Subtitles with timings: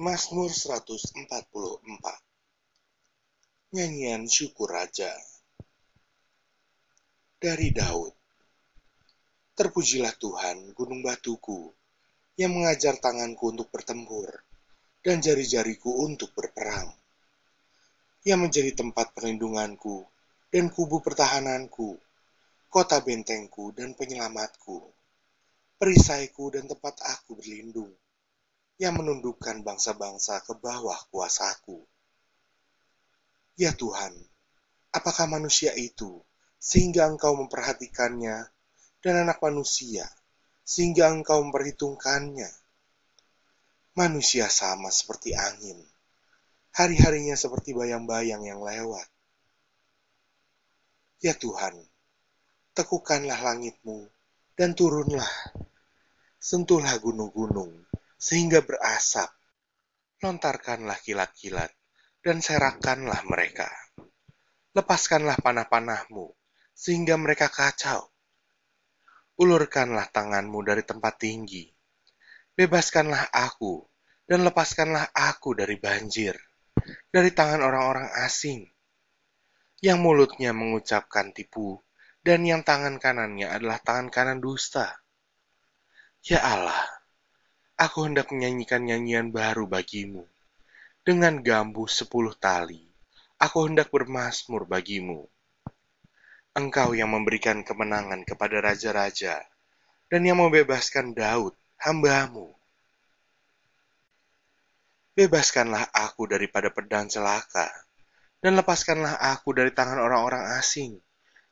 [0.00, 1.28] Mazmur 144
[3.76, 5.12] Nyanyian Syukur Raja.
[7.36, 8.08] Dari Daud.
[9.52, 11.68] Terpujilah Tuhan, gunung batuku,
[12.40, 14.40] yang mengajar tanganku untuk bertempur,
[15.04, 16.96] dan jari-jariku untuk berperang.
[18.24, 20.08] Yang menjadi tempat perlindunganku,
[20.48, 22.00] dan kubu pertahananku,
[22.72, 24.80] kota bentengku dan penyelamatku,
[25.76, 27.92] perisaiku dan tempat aku berlindung
[28.80, 31.84] yang menundukkan bangsa-bangsa ke bawah kuasaku.
[33.60, 34.16] Ya Tuhan,
[34.88, 36.24] apakah manusia itu
[36.56, 38.48] sehingga engkau memperhatikannya
[39.04, 40.08] dan anak manusia
[40.64, 42.48] sehingga engkau memperhitungkannya?
[44.00, 45.76] Manusia sama seperti angin,
[46.72, 49.04] hari-harinya seperti bayang-bayang yang lewat.
[51.20, 51.76] Ya Tuhan,
[52.72, 54.08] tekukanlah langitmu
[54.56, 55.28] dan turunlah,
[56.40, 59.32] sentuhlah gunung-gunung sehingga berasap.
[60.20, 61.72] Lontarkanlah kilat-kilat
[62.20, 63.72] dan serakanlah mereka.
[64.76, 66.28] Lepaskanlah panah-panahmu
[66.76, 68.12] sehingga mereka kacau.
[69.40, 71.64] Ulurkanlah tanganmu dari tempat tinggi.
[72.52, 73.80] Bebaskanlah aku
[74.28, 76.36] dan lepaskanlah aku dari banjir,
[77.08, 78.68] dari tangan orang-orang asing
[79.80, 81.80] yang mulutnya mengucapkan tipu
[82.20, 85.00] dan yang tangan kanannya adalah tangan kanan dusta.
[86.20, 86.99] Ya Allah,
[87.80, 90.28] aku hendak menyanyikan nyanyian baru bagimu.
[91.00, 92.84] Dengan gambu sepuluh tali,
[93.40, 95.24] aku hendak bermasmur bagimu.
[96.52, 99.40] Engkau yang memberikan kemenangan kepada raja-raja,
[100.12, 102.52] dan yang membebaskan Daud, hambamu.
[105.16, 107.72] Bebaskanlah aku daripada pedang celaka,
[108.44, 111.00] dan lepaskanlah aku dari tangan orang-orang asing,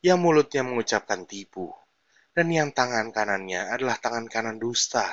[0.05, 1.73] yang mulutnya mengucapkan tipu,
[2.37, 5.09] dan yang tangan kanannya adalah tangan kanan dusta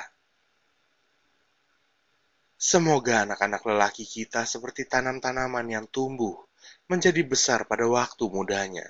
[2.56, 6.40] Semoga anak-anak lelaki kita seperti tanam-tanaman yang tumbuh
[6.88, 8.88] menjadi besar pada waktu mudanya.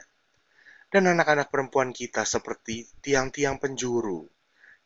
[0.87, 4.23] Dan anak-anak perempuan kita seperti tiang-tiang penjuru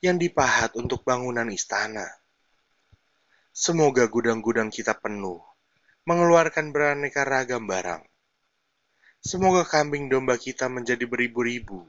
[0.00, 2.08] yang dipahat untuk bangunan istana.
[3.52, 5.44] Semoga gudang-gudang kita penuh,
[6.08, 8.00] mengeluarkan beraneka ragam barang.
[9.20, 11.84] Semoga kambing domba kita menjadi beribu-ribu,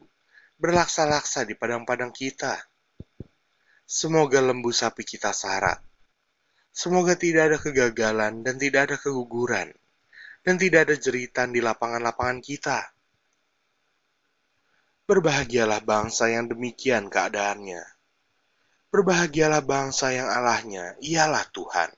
[0.59, 2.59] berlaksa-laksa di padang-padang kita.
[3.88, 5.79] Semoga lembu sapi kita sarat,
[6.72, 9.70] Semoga tidak ada kegagalan dan tidak ada keguguran,
[10.42, 12.80] dan tidak ada jeritan di lapangan-lapangan kita.
[15.04, 17.84] Berbahagialah bangsa yang demikian keadaannya.
[18.88, 21.92] Berbahagialah bangsa yang Allahnya ialah Tuhan.